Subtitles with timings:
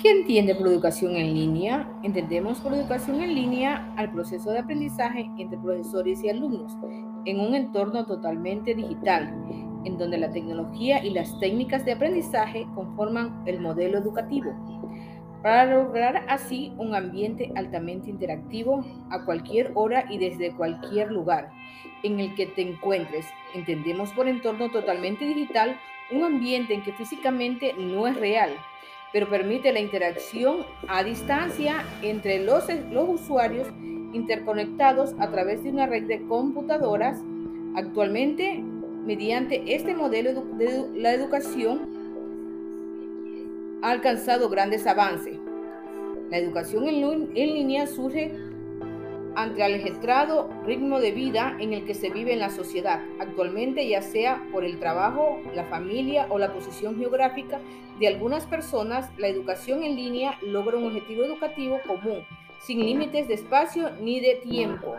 [0.00, 1.86] ¿Qué entiende por educación en línea?
[2.02, 6.74] Entendemos por educación en línea al proceso de aprendizaje entre profesores y alumnos
[7.26, 9.30] en un entorno totalmente digital,
[9.84, 14.54] en donde la tecnología y las técnicas de aprendizaje conforman el modelo educativo,
[15.42, 21.50] para lograr así un ambiente altamente interactivo a cualquier hora y desde cualquier lugar
[22.02, 23.26] en el que te encuentres.
[23.54, 25.78] Entendemos por entorno totalmente digital
[26.10, 28.50] un ambiente en que físicamente no es real,
[29.12, 33.68] pero permite la interacción a distancia entre los, usuarios
[34.12, 37.18] interconectados a través de una red de computadoras.
[37.74, 38.62] Actualmente,
[39.04, 42.00] mediante este modelo de la educación,
[43.82, 45.36] ha alcanzado grandes avances.
[46.30, 48.32] La educación en línea surge
[49.36, 53.88] ante el ajetrado ritmo de vida en el que se vive en la sociedad actualmente,
[53.88, 57.60] ya sea por el trabajo, la familia o la posición geográfica
[57.98, 62.24] de algunas personas, la educación en línea logra un objetivo educativo común,
[62.60, 64.96] sin límites de espacio ni de tiempo.